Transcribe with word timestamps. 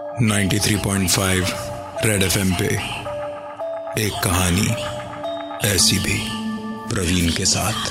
93.5 0.00 1.50
red 2.06 2.22
FM 2.22 2.52
पे 2.52 2.66
एक 4.02 4.12
कहानी 4.24 4.68
ऐसी 5.68 5.98
भी 5.98 6.18
प्रवीण 6.88 7.30
के 7.30 7.44
साथ। 7.44 7.90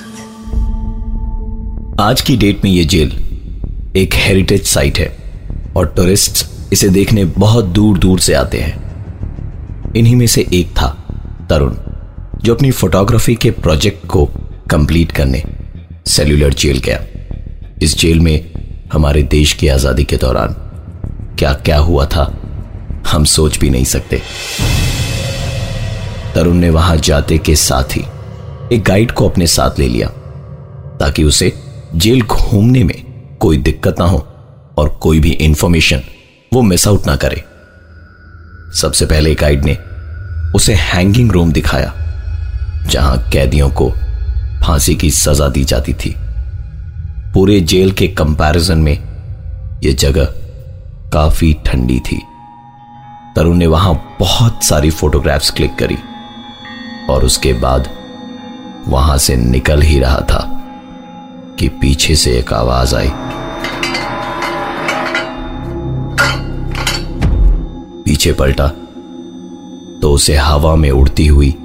आज 2.01 2.21
की 2.21 2.37
डेट 2.37 2.63
में 2.63 2.71
ये 2.71 2.85
जेल 2.85 3.11
एक 3.95 4.13
हेरिटेज 4.13 4.65
साइट 4.65 4.99
है 4.99 5.17
और 5.77 5.87
टूरिस्ट 5.87 6.45
इसे 6.73 6.89
देखने 6.89 7.25
बहुत 7.25 7.65
दूर 7.65 7.97
दूर 7.97 8.19
से 8.19 8.33
आते 8.33 8.57
हैं। 8.57 9.93
इन्हीं 9.95 10.15
में 10.15 10.27
से 10.27 10.47
एक 10.53 10.71
था 10.71 10.89
तरुण, 11.49 11.75
जो 12.43 12.55
अपनी 12.55 12.71
फोटोग्राफी 12.71 13.35
के 13.35 13.51
प्रोजेक्ट 13.51 14.07
को 14.07 14.25
कंप्लीट 14.71 15.11
करने 15.11 15.43
सेल्यूलर 16.07 16.53
जेल 16.53 16.79
गया। 16.79 17.03
इस 17.81 17.97
जेल 17.97 18.19
में 18.19 18.51
हमारे 18.93 19.23
देश 19.23 19.53
की 19.53 19.67
आज़ादी 19.67 20.03
के 20.03 20.17
दौरान 20.17 20.55
क्या 21.39 21.53
क्या 21.65 21.77
हुआ 21.77 22.05
था, 22.05 22.23
हम 23.07 23.23
सोच 23.23 23.57
भी 23.59 23.69
नहीं 23.69 23.83
सकते। 23.85 24.21
तरुण 26.35 26.55
ने 26.55 26.69
वहाँ 26.69 26.95
जाते 26.97 27.37
के 27.37 27.55
साथ 27.55 27.95
ही 27.95 28.01
एक 28.71 28.83
गाइड 28.83 29.11
को 29.11 29.29
अपने 29.29 29.47
साथ 29.47 29.79
ले 29.79 29.87
लिया, 29.87 30.07
ताकि 30.99 31.23
उसे 31.23 31.51
जेल 31.95 32.21
घूमने 32.21 32.83
में 32.83 33.37
कोई 33.39 33.57
दिक्कत 33.57 33.99
ना 33.99 34.05
हो 34.05 34.17
और 34.77 34.89
कोई 35.01 35.19
भी 35.19 35.31
इंफॉर्मेशन 35.31 36.01
वो 36.53 36.61
मिस 36.61 36.87
आउट 36.87 37.07
ना 37.07 37.15
करे। 37.15 37.43
सबसे 38.75 39.05
पहले 39.05 39.33
गाइड 39.35 39.65
ने 39.65 39.77
उसे 40.55 40.73
हैंगिंग 40.73 41.31
रूम 41.31 41.51
दिखाया, 41.51 41.93
जहाँ 42.87 43.17
कैदियों 43.29 43.69
को 43.71 43.89
फांसी 44.63 44.95
की 44.95 45.11
सजा 45.11 45.47
दी 45.47 45.63
जाती 45.63 45.93
थी। 45.93 46.15
पूरे 47.33 47.59
जेल 47.61 47.91
के 47.91 48.07
कंपैरिजन 48.07 48.77
में 48.77 48.97
यह 49.83 49.95
जगह 49.95 50.33
काफ़ी 51.13 51.53
ठंडी 51.65 51.99
थी। 51.99 52.21
तरुण 53.35 53.55
ने 53.55 53.67
वहाँ 53.67 53.93
बहुत 54.19 54.63
सारी 54.63 54.89
फोटोग्राफ्स 54.91 55.51
क्लिक 55.51 55.75
करी 55.75 55.97
और 57.09 57.25
उसके 57.25 57.53
बाद 57.53 57.89
वहाँ 58.87 59.17
से 59.17 59.35
निकल 59.35 59.81
ही 59.81 59.99
रहा 59.99 60.19
था 60.21 60.41
कि 61.59 61.67
पीछे 61.69 62.15
से 62.15 62.37
एक 62.39 62.53
आवाज़ 62.53 62.95
आई। 62.95 63.09
पीछे 68.03 68.33
पलटा 68.33 68.67
तो 70.01 70.11
उसे 70.11 70.35
हवा 70.35 70.75
में 70.75 70.91
उड़ती 70.91 71.27
हुई 71.27 71.55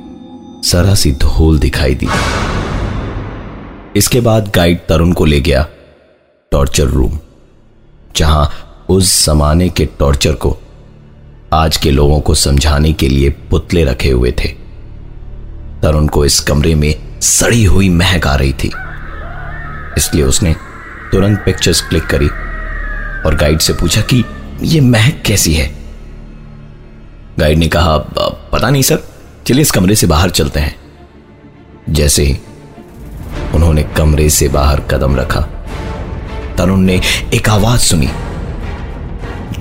सरा 0.65 0.95
सी 0.95 1.13
धूल 1.13 1.59
दिखाई 1.59 1.95
दी। 1.95 2.09
इसके 3.97 4.21
बाद 4.21 4.53
गाइड 4.55 4.87
तरुण 4.87 5.13
को 5.13 5.25
ले 5.25 5.41
गया 5.41 5.67
टॉर्चर 6.53 6.85
रूम 6.85 7.19
जहाँ 8.17 8.64
उस 8.89 9.25
जमाने 9.27 9.69
के 9.69 9.85
टॉर्चर 9.99 10.33
को, 10.35 10.57
आज 11.53 11.77
के 11.77 11.91
लोगों 11.91 12.21
को 12.21 12.35
समझाने 12.35 12.93
के 12.93 13.09
लिए 13.09 13.29
पुतले 13.51 13.85
रखे 13.85 14.11
हुए 14.11 14.33
थे। 14.33 14.49
तरुण 15.83 16.07
को 16.07 16.25
इस 16.25 16.41
कमरे 16.41 16.75
में 16.75 17.21
सड़ी 17.21 17.65
हुई 17.65 17.89
महक 17.89 18.27
आ 18.27 18.35
रही 18.35 18.53
थी। 18.53 18.71
इसलिए 19.99 20.25
उसने 20.25 20.55
तुरंत 21.13 21.39
पिक्चर्स 21.39 21.81
क्लिक 21.81 22.05
करी 22.05 22.29
और 23.27 23.37
गाइड 23.41 23.61
से 23.61 23.73
पूछा 23.73 24.01
कि 24.03 24.25
यह 24.63 24.83
महक 24.83 25.23
कैसी 25.27 25.55
है? 25.55 25.71
गाइड 27.39 27.59
ने 27.59 27.69
कहा 27.69 27.97
पता 27.99 28.71
नहीं 28.71 28.83
सर, 28.83 28.99
चलिए 29.47 29.63
इस 29.63 29.71
कमरे 29.71 29.95
से 29.95 30.07
बाहर 30.07 30.31
चलते 30.31 30.61
हैं। 30.61 30.77
जैसे 31.91 32.25
ही 32.25 32.39
उन्होंने 33.55 33.83
कमरे 33.97 34.29
से 34.31 34.49
बाहर 34.49 34.81
कदम 34.81 35.17
रखा, 35.17 35.41
तरुण 36.59 36.81
ने 36.81 37.01
एक 37.35 37.49
आवाज़ 37.49 37.81
सुनी। 37.81 38.09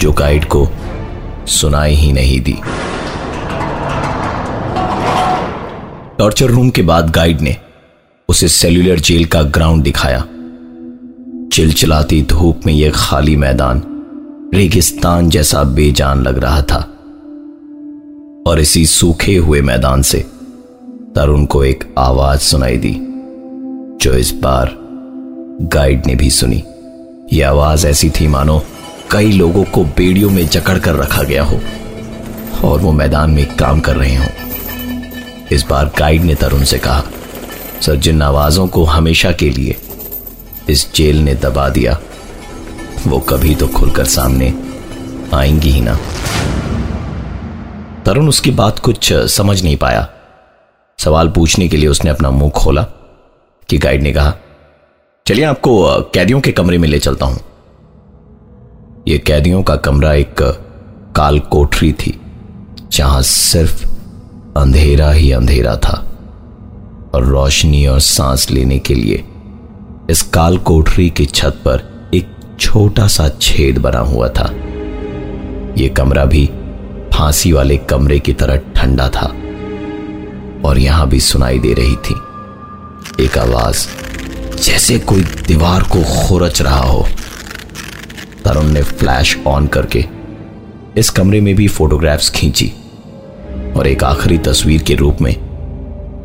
जो 0.03 0.11
गाइड 0.11 0.45
को 0.45 0.69
सुनाई 1.47 1.93
ही 1.93 2.13
नहीं 2.13 2.41
दी। 2.41 2.55
टॉर्चर 6.17 6.45
रूम 6.45 6.69
के 6.69 6.81
बाद 6.81 7.09
गाइड 7.09 7.41
ने 7.41 7.57
उसे 8.29 8.47
सेल्यूलर 8.47 9.00
जेल 9.00 9.25
का 9.25 9.41
ग्राउंड 9.41 9.83
दिखाया। 9.83 10.19
चिलचिलाती 11.53 12.22
धूप 12.22 12.61
में 12.66 12.73
यह 12.73 12.91
खाली 12.95 13.35
मैदान 13.35 13.83
रेगिस्तान 14.53 15.29
जैसा 15.29 15.63
बेजान 15.63 16.23
लग 16.23 16.38
रहा 16.38 16.61
था। 16.61 16.89
और 18.47 18.59
इसी 18.59 18.85
सूखे 18.85 19.38
हुए 19.38 19.61
मैदान 19.61 20.01
से 20.01 20.25
तरुण 21.16 21.45
को 21.45 21.63
एक 21.63 21.95
आवाज़ 21.97 22.39
सुनाई 22.39 22.78
दी, 22.78 22.97
जो 24.01 24.13
इस 24.13 24.33
बार 24.33 24.75
गाइड 25.61 26.05
ने 26.05 26.16
भी 26.16 26.29
सुनी। 26.29 26.63
यह 27.33 27.49
आवाज़ 27.49 27.88
ऐसी 27.88 28.09
थी, 28.09 28.28
मानो 28.28 28.63
कई 29.12 29.31
लोगों 29.31 29.64
को 29.64 29.84
बेड़ियों 29.97 30.30
में 30.30 30.46
जकड़ 30.47 30.78
कर 30.80 30.96
रखा 30.96 31.24
गया 31.24 31.44
हो 31.44 31.59
और 32.64 32.80
वो 32.80 32.91
मैदान 32.91 33.31
में 33.31 33.56
काम 33.56 33.80
कर 33.80 33.96
रहे 33.96 34.16
हो। 34.16 34.25
इस 35.52 35.66
बार 35.69 35.91
गाइड 36.00 36.24
ने 36.24 36.36
तरुण 36.36 36.64
से 36.64 36.78
कहा, 36.78 37.03
सर, 37.81 37.96
जिन 37.96 38.22
आवाजों 38.22 38.68
को 38.68 38.84
हमेशा 38.84 39.31
के 39.31 39.50
लिए 39.50 39.78
इस 40.69 40.88
जेल 40.96 41.19
ने 41.19 41.36
दबा 41.36 41.69
दिया, 41.69 42.00
वो 43.08 43.19
कभी 43.19 43.56
तो 43.56 43.68
खुलकर 43.68 44.06
सामने 44.06 44.53
आएँगी 45.34 45.70
ही 45.70 45.81
ना। 45.81 45.97
तरुण 48.06 48.30
उसकी 48.30 48.52
बात 48.52 48.80
कुछ 48.80 49.14
समझ 49.14 49.62
नहीं 49.64 49.78
पाया। 49.78 50.08
सवाल 51.00 51.30
पूछने 51.30 51.68
के 51.68 51.78
लिए 51.78 51.90
उसने 51.90 52.12
अपना 52.12 52.31
मुँह 52.31 52.52
खोला 52.52 52.81
कि 53.70 53.78
गाइड 53.78 54.03
ने 54.03 54.14
कहा, 54.14 54.34
चलिए 55.25 55.46
आपको 55.46 56.02
कैदियों 56.14 56.41
के 56.41 56.52
कमरे 56.52 56.78
में 56.78 56.88
ले 56.90 57.00
चलता 57.00 57.25
हूँ। 57.25 57.40
यह 59.08 59.22
कैदियों 59.28 59.64
का 59.64 59.75
कमरा 59.75 60.14
एक 60.14 60.36
काल 61.16 61.40
कोठरी 61.40 61.94
थी, 61.94 62.22
जहाँ 62.91 63.22
सिर्फ़ 63.22 63.86
अंधेरा 64.58 65.12
ही 65.12 65.31
अंधेरा 65.31 65.75
था। 65.75 66.09
और 67.16 67.25
रोशनी 67.25 67.86
और 67.86 68.00
सांस 68.00 68.52
लेने 68.52 68.80
के 68.80 68.94
लिए 68.94 69.24
इस 70.09 70.22
काल 70.22 70.58
कोठरी 70.58 71.09
की 71.09 71.25
छत 71.25 71.62
पर 71.66 72.09
एक 72.14 72.28
छोटा 72.59 73.08
सा 73.08 73.30
छेद 73.41 73.78
बना 73.78 74.00
हुआ 74.00 74.28
था। 74.30 74.52
यह 75.78 75.94
कमरा 75.97 76.25
भी 76.25 76.50
फांसी 77.14 77.52
वाले 77.52 77.78
कमरे 77.78 78.20
की 78.20 78.34
तरह 78.34 78.56
ठंडा 78.56 79.09
था 79.09 79.34
और 80.68 80.78
यहाँ 80.78 81.08
भी 81.08 81.20
सुनाई 81.20 81.59
दे 81.59 81.74
रही 81.74 81.96
थी। 81.96 82.16
एक 83.25 83.38
आवाज़ 83.38 83.88
जैसे 84.58 85.00
कोई 85.00 85.22
दीवार 85.22 85.84
को 85.84 86.03
खोरच 86.03 86.62
रहा 86.62 86.84
हो। 86.84 87.08
तरुण 88.45 88.65
ने 88.65 88.81
फ्लैश 88.81 89.37
ऑन 89.47 89.67
करके 89.67 90.05
इस 90.97 91.09
कमरे 91.09 91.41
में 91.41 91.55
भी 91.55 91.67
फोटोग्राफ्स 91.67 92.29
खींची 92.29 92.71
और 93.77 93.87
एक 93.87 94.03
आखिरी 94.03 94.37
तस्वीर 94.37 94.83
के 94.83 94.95
रूप 94.95 95.21
में 95.21 95.35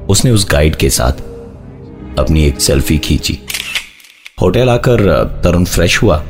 उसने 0.07 0.31
उस 0.31 0.47
गाइड 0.51 0.77
के 0.77 0.91
साथ 0.91 1.13
अपनी 2.19 2.45
एक 2.45 2.61
सेल्फी 2.61 2.99
खींची। 2.99 3.39
होटल 4.43 4.69
आकर 4.69 5.01
तरुण 5.45 5.65
फ्रेश 5.65 6.03
हुआ 6.03 6.23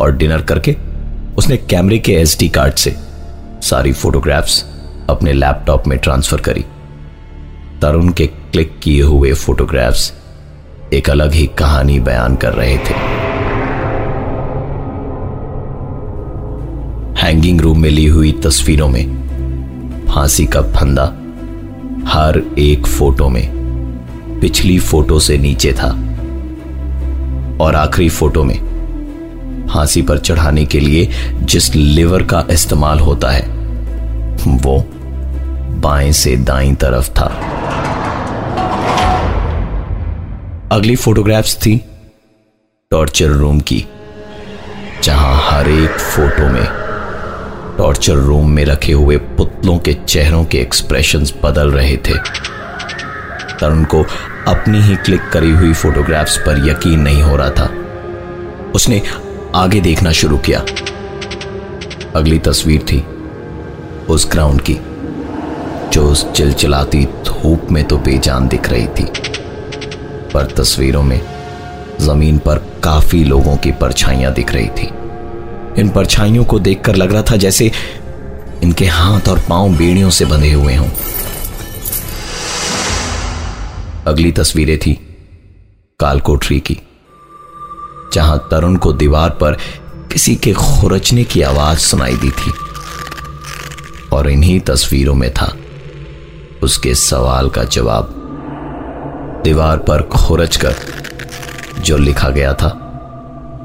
और 0.00 0.16
डिनर 0.16 0.42
करके 0.42 0.76
उसने 1.38 1.56
कैमरे 1.56 1.98
के 1.98 2.12
एसडी 2.12 2.48
कार्ड 2.48 2.74
से 2.74 2.96
सारी 3.62 3.92
फोटोग्राफ्स 3.92 4.64
अपने 5.10 5.32
लैपटॉप 5.32 5.86
में 5.86 5.98
ट्रांसफ़र 5.98 6.40
करी। 6.40 6.64
तरुण 7.82 8.08
के 8.08 8.26
क्लिक 8.26 8.78
किए 8.82 9.02
हुए 9.02 9.32
फोटोग्राफ्स 9.32 10.12
एक 10.92 11.10
अलग 11.10 11.32
ही 11.32 11.46
कहानी 11.58 12.00
बयान 12.00 12.36
कर 12.36 12.52
रहे 12.52 12.78
थे। 12.78 13.29
हैंगिंग 17.30 17.60
रूम 17.60 17.78
में 17.78 17.88
ली 17.90 18.06
हुई 18.06 18.30
तस्वीरों 18.32 18.88
में, 18.88 20.06
फांसी 20.06 20.46
का 20.46 20.60
फंदा 20.62 21.04
हर 22.08 22.40
एक 22.58 22.86
फ़ोटो 22.86 23.28
में, 23.28 24.40
पिछली 24.40 24.78
फ़ोटो 24.78 25.18
से 25.20 25.36
नीचे 25.38 25.72
था 25.72 25.90
और 27.60 27.74
आखिरी 27.76 28.08
फ़ोटो 28.08 28.42
में, 28.44 28.56
फांसी 29.68 30.02
पर 30.02 30.18
चढ़ाने 30.18 30.64
के 30.64 30.80
लिए 30.80 31.06
जिस 31.42 31.74
लिवर 31.74 32.22
का 32.22 32.44
इस्तेमाल 32.50 33.00
होता 33.00 33.30
है, 33.30 33.46
वो 34.46 34.84
बाएँ 35.80 36.12
से 36.12 36.36
दाई 36.36 36.72
तरफ़ 36.74 37.10
था। 37.10 37.28
अगली 40.72 40.96
फोटोग्राफ्स 40.96 41.56
थी 41.56 41.80
टॉर्चर 42.90 43.28
रूम 43.28 43.60
की, 43.60 43.84
जहाँ 45.02 45.40
हर 45.42 45.68
एक 45.68 45.90
फ़ोटो 45.90 46.48
में 46.48 46.79
टॉर्चर 47.80 48.14
रूम 48.14 48.50
में 48.50 48.64
रखे 48.64 48.92
हुए 48.92 49.16
पुतलों 49.16 49.78
के 49.78 49.92
चेहरों 49.94 50.44
के 50.44 50.58
एक्सप्रेशंस 50.58 51.34
बदल 51.44 51.70
रहे 51.70 51.96
थे। 51.96 52.14
तरुण 53.60 53.84
को 53.84 54.02
अपनी 54.48 54.80
ही 54.80 54.96
क्लिक 54.96 55.20
करी 55.32 55.50
हुई 55.50 55.72
फोटोग्राफ्स 55.72 56.36
पर 56.36 56.68
यकीन 56.70 57.00
नहीं 57.00 57.22
हो 57.22 57.36
रहा 57.36 57.50
था। 57.50 57.70
उसने 58.74 59.02
आगे 59.54 59.80
देखना 59.80 60.12
शुरू 60.12 60.38
किया। 60.38 60.60
अगली 62.16 62.38
तस्वीर 62.38 62.82
थी 62.82 63.04
उस 64.08 64.28
ग्राउंड 64.32 64.60
की, 64.60 64.78
जो 65.92 66.04
उस 66.04 66.32
चिलचिलाती 66.32 67.04
धूप 67.04 67.66
में 67.70 67.84
तो 67.84 67.98
बेजान 67.98 68.48
दिख 68.48 68.70
रही 68.70 68.86
थी। 68.86 69.12
पर 70.34 70.54
तस्वीरों 70.58 71.02
में 71.02 71.20
ज़मीन 72.00 72.38
पर 72.38 72.58
काफ़ी 72.84 73.24
लोगों 73.24 73.56
की 73.56 73.72
परछाइयाँ 73.72 74.32
दिख 74.32 74.52
रही 74.52 74.68
थी। 74.68 74.92
इन 75.78 75.88
परछाइयों 75.88 76.44
को 76.44 76.58
देखकर 76.58 76.96
लग 76.96 77.12
रहा 77.12 77.22
था 77.22 77.36
जैसे 77.36 77.72
इनके 78.62 78.86
हाथ 78.86 79.28
और 79.28 79.38
पाँव 79.38 79.76
बेड़ियों 79.76 80.10
से 80.10 80.24
बंधे 80.24 80.52
हुए 80.52 80.74
हों। 80.74 80.88
अगली 84.06 84.32
तस्वीरें 84.32 84.78
थी 84.78 84.94
कालकोठरी 86.00 86.60
की, 86.60 86.78
जहाँ 88.12 88.48
तरुण 88.50 88.76
को 88.76 88.92
दीवार 88.92 89.30
पर 89.30 89.56
किसी 90.12 90.36
के 90.36 90.52
खुरचने 90.52 91.24
की 91.24 91.42
आवाज़ 91.42 91.78
सुनाई 91.78 92.16
दी 92.16 92.30
थी। 92.30 92.52
और 94.12 94.30
इन्हीं 94.30 94.60
तस्वीरों 94.60 95.14
में 95.14 95.34
था 95.34 95.56
उसके 96.62 96.94
सवाल 96.94 97.50
का 97.50 97.64
जवाब। 97.64 98.16
दीवार 99.44 99.76
पर 99.78 100.02
खुरच 100.02 100.56
कर 100.56 100.74
जो 101.78 101.96
लिखा 101.96 102.28
गया 102.28 102.54
था, 102.54 102.68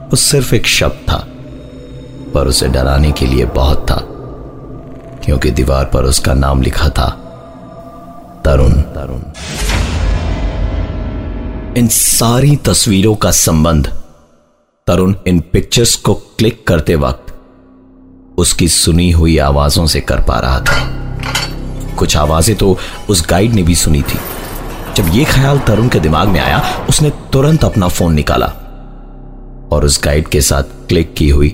वो 0.10 0.16
सिर्फ़ 0.16 0.56
एक 0.56 0.68
शब्द 0.68 1.10
था। 1.10 1.28
पर 2.36 2.48
उसे 2.48 2.68
डराने 2.70 3.12
के 3.12 3.26
लिए 3.26 3.46
बहुत 3.56 3.86
था, 3.92 4.02
क्योंकि 5.26 5.52
दीवार 5.52 5.86
पर 5.86 6.06
उसका 6.06 6.34
नाम 6.36 6.62
लिखा 6.62 6.90
था, 6.90 7.08
तरुण। 8.46 8.72
तरुण 8.72 9.22
इन 11.78 11.88
सारी 11.88 12.56
तस्वीरों 12.56 13.16
का 13.16 13.32
संबंध, 13.32 13.88
तरुण 14.88 15.16
इन 15.28 15.40
पिक्चर्स 15.54 15.96
को 15.96 16.14
क्लिक 16.14 16.66
करते 16.68 16.96
वक्त, 16.98 17.34
उसकी 18.38 18.68
सुनी 18.68 19.10
हुई 19.12 19.38
आवाजों 19.40 19.86
से 19.86 20.02
कर 20.02 20.22
पा 20.24 20.40
रहा 20.40 20.60
था। 20.60 21.96
कुछ 21.98 22.18
आवाज़ें 22.18 22.56
तो 22.58 22.78
उस 23.10 23.26
गाइड 23.30 23.54
ने 23.54 23.64
भी 23.64 23.76
सुनी 23.76 24.02
थी। 24.02 24.20
जब 24.96 25.14
यह 25.14 25.26
ख्याल 25.26 25.60
तरुण 25.60 25.88
के 25.88 26.00
दिमाग 26.00 26.28
में 26.28 26.40
आया, 26.40 26.62
उसने 26.90 27.10
तुरंत 27.34 27.64
अपना 27.64 27.88
फ़ोन 27.88 28.14
निकाला 28.14 28.48
और 29.72 29.86
उस 29.86 30.02
गाइड 30.04 30.28
के 30.28 30.42
साथ 30.42 30.64
क्लिक 30.90 31.14
की 31.14 31.30
हुई। 31.30 31.50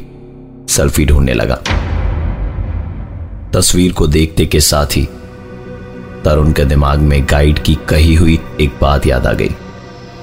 सेल्फी 0.71 1.05
ढूँढने 1.05 1.33
लगा। 1.33 1.55
तस्वीर 3.53 3.91
को 3.91 4.07
देखते 4.07 4.45
के 4.45 4.59
साथ 4.59 4.97
ही 4.97 5.07
तरुण 6.25 6.51
के 6.51 6.65
दिमाग 6.65 6.99
में 6.99 7.23
गाइड 7.29 7.59
की 7.59 7.75
कही 7.89 8.15
हुई 8.15 8.39
एक 8.61 8.77
बात 8.81 9.07
याद 9.07 9.27
आ 9.27 9.31
गई। 9.33 9.49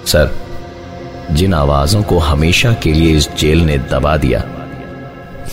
सर, 0.06 0.30
जिन 1.30 1.54
आवाजों 1.54 2.02
को 2.02 2.18
हमेशा 2.18 2.72
के 2.72 2.92
लिए 2.92 3.16
इस 3.16 3.28
जेल 3.38 3.64
ने 3.64 3.78
दबा 3.90 4.16
दिया, 4.16 4.42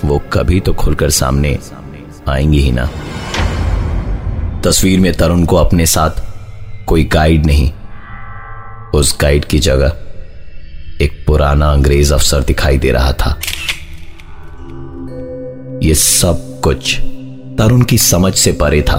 वो 0.05 0.21
कभी 0.33 0.59
तो 0.59 0.73
खुलकर 0.73 1.09
सामने 1.09 1.57
आएँगी 2.29 2.59
ही 2.59 2.71
ना। 2.71 2.89
तस्वीर 4.61 4.99
में 4.99 5.13
तरुण 5.13 5.43
को 5.45 5.55
अपने 5.55 5.85
साथ 5.85 6.23
कोई 6.85 7.03
गाइड 7.03 7.45
नहीं। 7.45 7.71
उस 8.93 9.17
गाइड 9.21 9.45
की 9.45 9.59
जगह 9.59 9.97
एक 11.01 11.23
पुराना 11.27 11.71
अंग्रेज़ 11.71 12.13
अफसर 12.13 12.43
दिखाई 12.43 12.77
दे 12.77 12.91
रहा 12.91 13.11
था। 13.13 13.37
यह 15.83 15.93
सब 15.93 16.61
कुछ 16.63 16.95
तरुण 17.57 17.81
की 17.81 17.97
समझ 17.97 18.33
से 18.33 18.51
परे 18.51 18.81
था। 18.81 18.97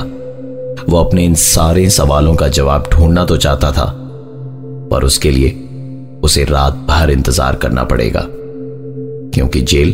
वो 0.88 0.98
अपने 0.98 1.24
इन 1.24 1.34
सारे 1.34 1.88
सवालों 1.90 2.34
का 2.34 2.48
जवाब 2.48 2.88
ढूंढना 2.92 3.24
तो 3.24 3.36
चाहता 3.36 3.70
था, 3.72 3.84
पर 4.90 5.04
उसके 5.04 5.30
लिए 5.30 5.50
उसे 6.24 6.44
रात 6.44 6.74
भर 6.88 7.10
इंतज़ार 7.10 7.56
करना 7.56 7.84
पड़ेगा, 7.84 8.26
क्योंकि 9.34 9.60
जेल 9.62 9.90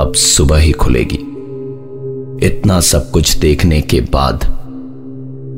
अब 0.00 0.14
सुबह 0.16 0.58
ही 0.58 0.72
खुलेगी। 0.72 1.18
इतना 2.46 2.80
सब 2.82 3.10
कुछ 3.10 3.36
देखने 3.38 3.80
के 3.82 4.00
बाद 4.12 4.44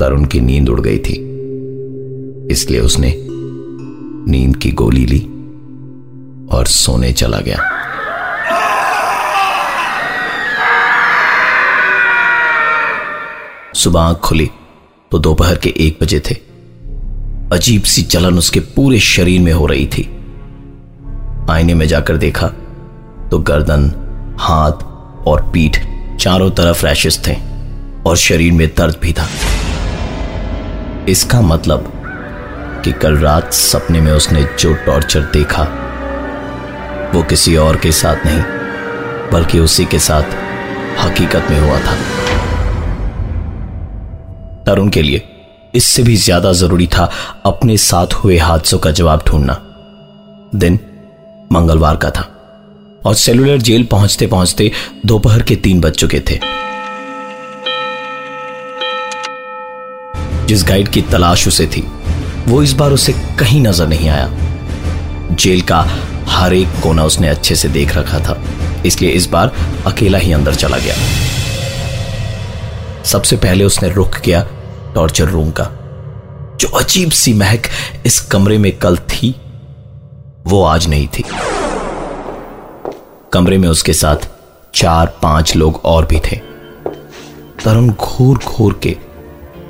तरुण 0.00 0.24
की 0.24 0.40
नींद 0.40 0.68
उड़ 0.68 0.80
गई 0.80 0.98
थी। 0.98 1.14
इसलिए 2.52 2.80
उसने 2.80 3.14
नींद 4.28 4.56
की 4.56 4.70
गोली 4.72 5.06
ली 5.06 5.20
और 6.56 6.66
सोने 6.66 7.12
चला 7.12 7.40
गया। 7.40 7.58
सुबह 13.76 14.00
आँख 14.00 14.18
खुली 14.18 14.48
तो 15.12 15.18
दोपहर 15.18 15.56
के 15.56 15.72
एक 15.78 15.98
बजे 16.02 16.20
थे। 16.20 16.34
अजीब 17.52 17.82
सी 17.82 18.02
जलन 18.02 18.38
उसके 18.38 18.60
पूरे 18.76 18.98
शरीर 18.98 19.40
में 19.40 19.52
हो 19.52 19.66
रही 19.66 19.86
थी। 19.86 20.04
आईने 21.50 21.74
में 21.74 21.86
जाकर 21.86 22.16
देखा 22.16 22.46
तो 23.30 23.38
गर्दन, 23.38 23.90
हाथ 24.40 25.26
और 25.28 25.42
पीठ 25.52 25.78
चारों 26.16 26.50
तरफ़ 26.50 26.86
रैशेस 26.86 27.20
थे 27.26 27.36
और 28.06 28.16
शरीर 28.16 28.52
में 28.52 28.66
दर्द 28.68 28.98
भी 29.02 29.12
था। 29.12 29.28
इसका 31.08 31.40
मतलब 31.40 31.92
कि 32.84 32.92
कल 32.92 33.18
रात 33.18 33.52
सपने 33.52 34.00
में 34.00 34.12
उसने 34.12 34.48
जो 34.58 34.74
टॉर्चर 34.86 35.20
देखा, 35.32 35.62
वो 37.14 37.22
किसी 37.22 37.56
और 37.56 37.76
के 37.76 37.92
साथ 37.92 38.26
नहीं, 38.26 38.42
बल्कि 39.32 39.58
उसी 39.58 39.84
के 39.84 39.98
साथ 39.98 40.36
हकीकत 41.04 41.50
में 41.50 41.60
हुआ 41.60 41.78
था। 41.80 41.96
तरुण 44.66 44.88
के 44.88 45.02
लिए। 45.02 45.22
इससे 45.74 46.02
भी 46.02 46.16
ज़्यादा 46.16 46.52
ज़रूरी 46.52 46.86
था 46.86 47.10
अपने 47.46 47.76
साथ 47.78 48.14
हुए 48.14 48.38
हादसों 48.38 48.78
का 48.78 48.90
जवाब 48.92 49.24
ढूंढना। 49.26 49.60
दिन 50.54 50.78
मंगलवार 51.52 51.96
का 51.96 52.10
था 52.10 52.28
और 53.06 53.14
सेलुलर 53.14 53.58
जेल 53.60 53.84
पहुँचते 53.84 54.26
पहुँचते 54.26 54.70
दोपहर 55.06 55.42
के 55.42 55.56
तीन 55.56 55.80
बज 55.80 55.92
चुके 55.92 56.20
थे। 56.20 56.38
जिस 60.46 60.64
गाइड 60.64 60.88
की 60.88 61.02
तलाश 61.02 61.46
उसे 61.48 61.66
थी, 61.66 61.84
वो 62.48 62.62
इस 62.62 62.72
बार 62.72 62.92
उसे 62.92 63.12
कहीं 63.38 63.60
नज़र 63.60 63.88
नहीं 63.88 64.08
आया। 64.08 64.28
जेल 65.32 65.60
का 65.62 65.80
हर 66.28 66.54
एक 66.54 66.80
कोना 66.82 67.04
उसने 67.04 67.28
अच्छे 67.28 67.54
से 67.54 67.68
देख 67.68 67.96
रखा 67.96 68.18
था, 68.20 68.36
इसलिए 68.86 69.10
इस 69.10 69.26
बार 69.26 69.52
अकेला 69.86 70.18
ही 70.18 70.32
अंदर 70.32 70.54
चला 70.54 70.78
गया। 70.78 70.94
सबसे 73.04 73.36
पहले 73.36 73.64
उसने 73.64 73.88
रुक 73.88 74.16
किया 74.16 74.46
टॉर्चर 74.96 75.28
रूम 75.28 75.50
का। 75.50 75.64
जो 76.60 76.68
अजीब 76.68 77.10
सी 77.10 77.32
महक 77.34 77.62
इस 78.06 78.20
कमरे 78.20 78.58
में 78.58 78.78
कल 78.78 78.96
थी, 78.96 79.34
वो 80.46 80.62
आज 80.64 80.86
नहीं 80.88 81.08
थी। 81.08 81.24
कमरे 83.32 83.58
में 83.58 83.68
उसके 83.68 83.92
साथ 83.92 84.28
चार 84.74 85.06
पाँच 85.22 85.56
लोग 85.56 85.80
और 85.84 86.06
भी 86.06 86.20
थे। 86.26 86.36
तरुण 87.64 87.90
घूर 87.90 88.38
घूर 88.38 88.80
के 88.82 88.96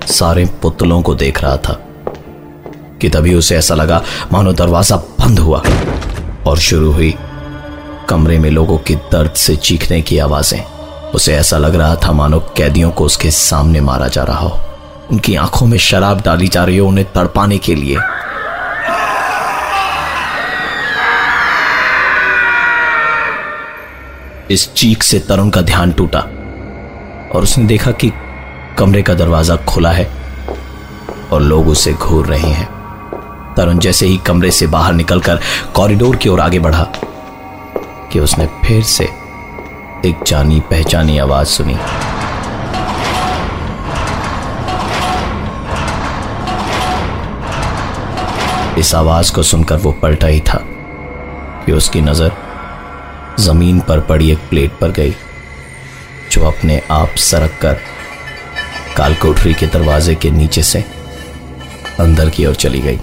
सारे 0.07 0.45
पुतलों 0.63 1.01
को 1.03 1.15
देख 1.15 1.43
रहा 1.43 1.57
था 1.57 1.79
कि 3.01 3.09
तभी 3.09 3.35
उसे 3.35 3.57
ऐसा 3.57 3.75
लगा 3.75 4.03
मानो 4.33 4.53
दरवाज़ा 4.53 4.97
बंद 4.97 5.39
हुआ 5.39 5.63
और 6.47 6.59
शुरू 6.59 6.93
हुई 6.93 7.15
कमरे 8.09 8.39
में 8.39 8.51
लोगों 8.51 8.79
की 8.79 8.95
दर्द 9.13 9.33
से 9.33 9.57
चीखने 9.57 10.01
की 10.03 10.19
आवाज़ें। 10.19 10.63
उसे 11.15 11.35
ऐसा 11.35 11.59
लग 11.59 11.75
रहा 11.75 11.97
था 11.97 12.13
मानो 12.13 12.41
कैदियों 12.57 12.91
को 12.91 13.05
उसके 13.05 13.31
सामने 13.31 13.81
मारा 13.81 14.09
जा 14.09 14.23
रहा 14.23 14.49
हो। 14.49 14.66
उनकी 15.13 15.35
आँखों 15.37 15.67
में 15.67 15.79
शराब 15.79 16.21
डाली 16.21 16.49
जा 16.49 16.65
रही 16.65 16.77
हो 16.77 16.89
उन्हें 16.89 17.07
तड़पाने 17.13 17.59
के 17.59 17.75
लिए। 17.75 17.97
इस 24.51 24.73
चीख 24.75 25.03
से 25.03 25.19
तरुण 25.19 25.51
का 25.51 25.61
ध्यान 25.61 25.93
टूटा 25.93 26.19
और 27.35 27.43
उसने 27.43 27.65
देखा 27.65 27.91
कि 27.91 28.13
कमरे 28.79 29.03
का 29.03 29.15
दरवाज़ा 29.15 29.57
खुला 29.57 29.91
है 29.91 30.05
और 31.33 31.43
लोग 31.43 31.69
उसे 31.69 31.93
घूर 31.93 32.27
रहे 32.27 32.51
हैं। 32.51 32.69
तरुण 33.57 33.79
जैसे 33.79 34.07
ही 34.07 34.17
कमरे 34.17 34.51
से 34.51 34.67
बाहर 34.67 34.93
निकलकर 34.93 35.41
कॉरिडोर 35.75 36.17
की 36.17 36.29
ओर 36.29 36.41
आगे 36.41 36.59
बढ़ा 36.59 36.87
कि 38.13 38.21
उसने 38.21 38.47
फिर 38.65 38.83
से 38.83 39.05
एक 40.05 40.25
जानी 40.27 40.61
पहचानी 40.61 41.19
आवाज़ 41.19 41.49
सुनी। 41.49 41.77
इस 48.79 48.95
आवाज़ 48.95 49.33
को 49.33 49.43
सुनकर 49.43 49.77
वो 49.77 49.93
पलटा 49.93 50.27
ही 50.27 50.41
था 50.41 50.59
कि 51.67 51.73
उसकी 51.73 52.01
नज़र 52.01 52.33
ज़मीन 53.41 53.81
पर 53.81 54.01
पड़ी 54.01 54.31
एक 54.31 54.39
प्लेट 54.51 54.79
पर 54.81 54.91
गई, 54.91 55.15
जो 56.33 56.45
अपने 56.45 56.81
आप 56.91 57.17
सरक 57.21 57.59
कर 57.63 57.79
कालकोठरी 58.97 59.55
के 59.55 59.67
दरवाजे 59.67 60.15
के 60.15 60.31
नीचे 60.31 60.63
से 60.63 60.85
अंदर 62.01 62.31
की 62.31 62.47
ओर 62.47 62.55
चली 62.55 62.81
गई। 62.81 62.99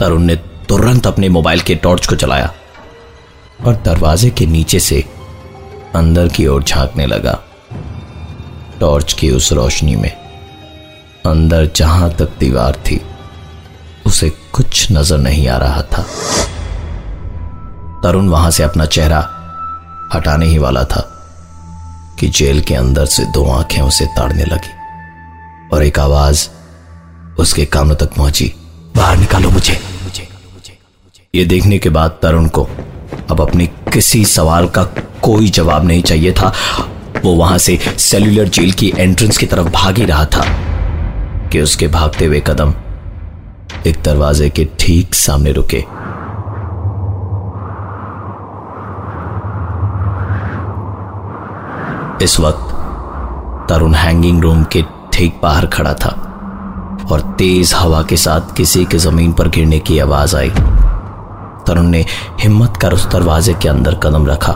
तरुण 0.00 0.22
ने 0.22 0.36
तुरंत 0.68 1.06
अपने 1.06 1.28
मोबाइल 1.28 1.60
के 1.60 1.74
टॉर्च 1.74 2.06
को 2.06 2.16
चलाया 2.16 2.52
और 3.66 3.74
दरवाजे 3.84 4.30
के 4.30 4.46
नीचे 4.46 4.80
से 4.80 5.04
अंदर 5.94 6.28
की 6.28 6.46
ओर 6.46 6.62
झांकने 6.62 7.06
लगा। 7.06 7.38
टॉर्च 8.80 9.12
की 9.12 9.30
उस 9.30 9.52
रोशनी 9.52 9.96
में 9.96 10.19
अंदर 11.26 11.66
जहाँ 11.76 12.10
तक 12.10 12.38
दीवार 12.40 12.76
थी 12.86 13.00
उसे 14.06 14.28
कुछ 14.52 14.90
नज़र 14.92 15.18
नहीं 15.18 15.48
आ 15.48 15.56
रहा 15.56 15.82
था। 15.82 16.02
तरुण 18.02 18.28
वहाँ 18.28 18.50
से 18.50 18.62
अपना 18.62 18.86
चेहरा 18.86 19.18
हटाने 20.14 20.46
ही 20.46 20.58
वाला 20.58 20.84
था 20.84 21.00
कि 22.20 22.28
जेल 22.28 22.60
के 22.60 22.74
अंदर 22.74 23.06
से 23.06 23.24
दो 23.24 23.44
आँखें 23.50 23.80
उसे 23.82 24.06
ताड़ने 24.16 24.44
लगी 24.44 24.72
और 25.72 25.82
एक 25.84 25.98
आवाज़ 25.98 26.48
उसके 27.38 27.64
कानों 27.66 27.94
तक 27.94 28.14
पहुँची। 28.14 28.52
बाहर 28.96 29.16
निकालो 29.16 29.50
मुझे। 29.50 29.78
यह 31.34 31.46
देखने 31.46 31.78
के 31.78 31.88
बाद 31.88 32.18
तरुण 32.22 32.48
को 32.48 32.64
अब 33.30 33.40
अपने 33.40 33.66
किसी 33.92 34.24
सवाल 34.24 34.68
का 34.68 34.84
कोई 35.22 35.48
जवाब 35.50 35.84
नहीं 35.84 36.02
चाहिए 36.02 36.32
था। 36.32 36.52
वो 37.24 37.34
वहाँ 37.34 37.58
से 37.58 37.78
सेल्यूलर 37.98 38.48
जेल 38.48 38.72
की 38.72 38.92
एंट्रेंस 38.96 39.38
की 39.38 39.46
तरफ़ 39.46 39.68
भाग 39.68 39.98
ही 39.98 40.04
रहा 40.04 40.24
था। 40.24 40.44
कि 41.52 41.60
उसके 41.60 41.88
भागते 41.88 42.24
हुए 42.24 42.40
कदम 42.46 42.74
एक 43.86 44.02
दरवाजे 44.04 44.48
के 44.50 44.64
ठीक 44.80 45.14
सामने 45.14 45.52
रुके। 45.52 45.84
इस 52.24 52.40
वक्त 52.40 53.68
तरुण 53.68 53.94
हैंगिंग 53.94 54.42
रूम 54.42 54.64
के 54.64 54.82
ठीक 55.12 55.40
बाहर 55.42 55.66
खड़ा 55.66 55.94
था 55.94 56.10
और 57.12 57.20
तेज 57.38 57.72
हवा 57.74 58.02
के 58.02 58.16
साथ 58.16 58.54
किसी 58.56 58.84
के 58.84 58.98
ज़मीन 58.98 59.32
पर 59.32 59.48
गिरने 59.48 59.78
की 59.78 59.98
आवाज़ 59.98 60.36
आई। 60.36 60.50
तरुण 61.66 61.86
ने 61.86 62.04
हिम्मत 62.40 62.76
कर 62.76 62.92
उस 62.92 63.10
दरवाजे 63.12 63.54
के 63.54 63.68
अंदर 63.68 63.94
कदम 63.94 64.26
रखा। 64.26 64.52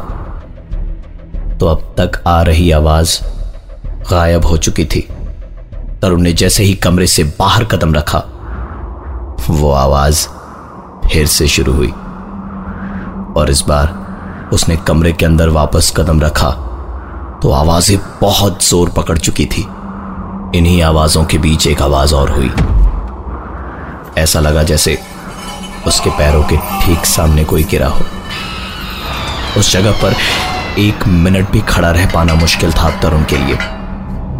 तो 1.60 1.66
अब 1.66 1.94
तक 1.98 2.22
आ 2.26 2.40
रही 2.42 2.70
आवाज़ 2.70 3.18
गायब 4.10 4.44
हो 4.44 4.56
चुकी 4.56 4.84
थी। 4.84 5.08
तरुण 6.04 6.20
ने 6.20 6.32
जैसे 6.32 6.64
ही 6.64 6.74
कमरे 6.74 7.06
से 7.06 7.22
बाहर 7.38 7.64
कदम 7.64 7.94
रखा, 7.94 8.18
वो 9.50 9.70
आवाज़ 9.72 10.26
फिर 11.06 11.26
से 11.26 11.46
शुरू 11.48 11.72
हुई। 11.72 11.88
और 13.36 13.50
इस 13.50 13.62
बार 13.68 14.50
उसने 14.52 14.76
कमरे 14.76 15.12
के 15.12 15.26
अंदर 15.26 15.48
वापस 15.48 15.92
कदम 15.96 16.20
रखा 16.20 16.50
तो 17.42 17.50
आवाज़ें 17.52 17.98
बहुत 18.20 18.64
ज़ोर 18.64 18.88
पकड़ 18.88 19.16
चुकी 19.18 19.46
थी। 19.46 19.62
इन्हीं 20.58 20.82
आवाजों 20.82 21.24
के 21.24 21.38
बीच 21.38 21.66
एक 21.66 21.82
आवाज़ 21.82 22.14
और 22.14 22.30
हुई। 22.30 22.50
ऐसा 24.22 24.40
लगा 24.40 24.62
जैसे 24.62 24.98
उसके 25.86 26.10
पैरों 26.10 26.42
के 26.42 26.56
ठीक 26.56 27.06
सामने 27.06 27.44
कोई 27.44 27.64
गिरा 27.64 27.88
हो। 27.88 28.04
उस 29.58 29.72
जगह 29.72 30.02
पर 30.02 30.14
एक 30.80 31.06
मिनट 31.06 31.50
भी 31.50 31.60
खड़ा 31.60 31.90
रह 31.90 32.10
पाना 32.14 32.34
मुश्किल 32.34 32.72
था 32.72 32.90
तरुण 33.00 33.24
के 33.24 33.36
लिए। 33.36 33.58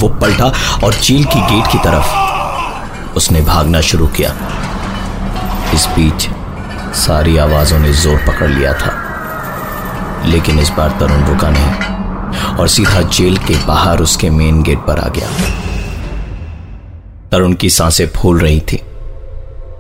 वो 0.01 0.09
पलटा 0.21 0.53
और 0.85 0.95
चील 0.95 1.25
की 1.25 1.41
गेट 1.41 1.73
की 1.73 1.79
तरफ़ 1.79 3.17
उसने 3.17 3.41
भागना 3.41 3.81
शुरू 3.81 4.07
किया। 4.07 4.35
इस 5.75 5.87
बीच 5.89 6.29
सारी 6.97 7.37
आवाजों 7.37 7.79
ने 7.79 7.93
ज़ोर 7.93 8.17
पकड़ 8.27 8.49
लिया 8.51 8.73
था। 8.73 8.93
लेकिन 10.27 10.59
इस 10.59 10.71
बार 10.71 10.91
तरुण 11.01 11.25
रुका 11.25 11.51
नहीं 11.51 12.57
और 12.57 12.69
सीधा 12.69 13.01
जेल 13.09 13.37
के 13.39 13.55
बाहर 13.67 14.01
उसके 14.01 14.31
मेन 14.31 14.63
गेट 14.63 14.79
पर 14.79 14.99
आ 14.99 15.09
गया। 15.09 15.29
तरुण 17.31 17.55
की 17.55 17.71
साँसें 17.71 18.07
फूल 18.07 18.41
रही 18.41 18.61
थी 18.61 18.81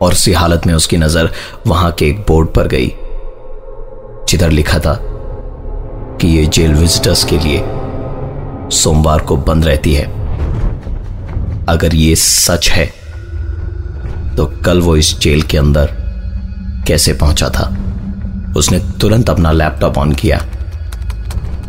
और 0.02 0.12
उसी 0.12 0.32
हालत 0.32 0.66
में 0.66 0.74
उसकी 0.74 0.96
नज़र 0.96 1.30
वहाँ 1.66 1.90
के 1.92 2.06
एक 2.06 2.20
बोर्ड 2.20 2.48
पर 2.48 2.68
गई। 2.68 2.92
जिधर 4.28 4.50
लिखा 4.50 4.78
था 4.78 4.98
कि 6.20 6.28
यह 6.28 6.48
जेल 6.48 6.74
विजिटर्स 6.74 7.24
के 7.24 7.38
लिए 7.38 7.58
सोमवार 8.74 9.20
को 9.20 9.36
बंद 9.38 9.64
रहती 9.64 9.94
है। 9.94 10.04
अगर 11.68 11.94
यह 11.94 12.14
सच 12.16 12.70
है 12.70 12.86
तो 14.36 14.46
कल 14.64 14.80
वो 14.80 14.96
इस 14.96 15.18
जेल 15.18 15.42
के 15.42 15.58
अंदर 15.58 15.90
कैसे 16.86 17.12
पहुँचा 17.14 17.48
था? 17.48 17.64
उसने 18.56 18.78
तुरंत 19.00 19.30
अपना 19.30 19.52
लैपटॉप 19.52 19.98
ऑन 19.98 20.12
किया 20.14 20.38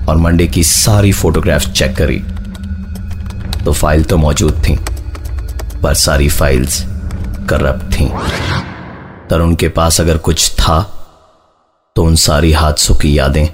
और 0.10 0.18
मंडे 0.18 0.48
की 0.48 0.64
सारी 0.64 1.12
फोटोग्राफ्स 1.12 1.72
चेक 1.72 1.96
करी। 1.98 2.18
तो 3.64 3.74
फ़ाइल 3.74 4.04
तो 4.04 4.18
मौजूद 4.18 4.62
थी, 4.64 4.76
पर 5.84 5.94
सारी 5.96 6.30
फाइल्स 6.30 6.82
करप्ट 7.50 7.94
थी। 7.94 8.10
तरुण 9.30 9.56
के 9.56 9.70
पास 9.70 10.00
अगर 10.02 10.18
कुछ 10.20 10.52
था 10.52 10.82
तो 11.96 12.04
उन 12.04 12.16
सारी 12.22 12.52
हादसों 12.54 12.96
की 12.96 13.18
यादें 13.18 13.48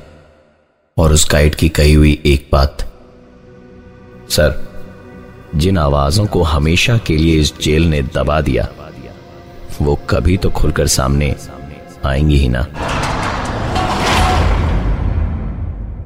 और 0.98 1.13
उस 1.13 1.27
गाइड 1.31 1.55
की 1.55 1.70
कही 1.70 1.93
हुई 1.93 2.22
एक 2.25 2.50
बात 2.51 2.86
सर, 4.32 4.54
जिन 5.56 5.78
आवाजों 5.78 6.26
को 6.26 6.44
हमेशा 6.44 6.98
के 6.98 7.18
लिए 7.18 7.40
इस 7.40 7.54
जेल 7.62 7.88
ने 7.90 8.02
दबा 8.02 8.42
दिया, 8.42 8.68
वो 9.82 9.96
कभी 10.10 10.38
तो 10.38 10.50
खुलकर 10.50 10.88
सामने 10.88 11.36
आएँगी 12.06 12.38
ही 12.38 12.50
ना। 12.50 12.62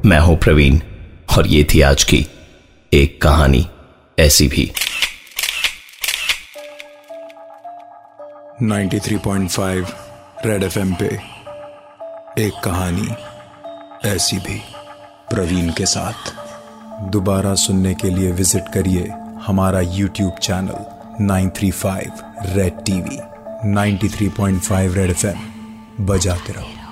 मैं 0.05 0.19
हूँ 0.19 0.37
प्रवीण, 0.37 0.79
और 1.37 1.47
ये 1.47 1.63
थी 1.63 1.81
आज 1.81 2.03
की 2.03 2.25
एक 2.93 3.21
कहानी 3.21 3.67
ऐसी 4.19 4.47
भी। 4.47 4.71
93.5 8.61 9.93
रेड 10.45 10.63
एफएम 10.63 10.93
पे 10.93 11.05
एक 12.45 12.53
कहानी 12.63 13.07
ऐसी 14.07 14.37
भी 14.37 14.59
प्रवीण 15.29 15.69
के 15.69 15.85
साथ। 15.85 16.44
दोबारा 17.01 17.55
सुनने 17.55 17.93
के 17.93 18.09
लिए 18.09 18.31
विज़िट 18.31 18.63
करिए 18.73 19.11
हमारा 19.45 19.79
YouTube 19.81 20.33
channel 20.33 20.85
935 21.25 22.23
red 22.55 22.73
TV 22.85 23.17
93.5 23.73 24.95
red 24.95 25.09
FM. 25.09 26.05
बजाते 26.05 26.53
रहो। 26.53 26.84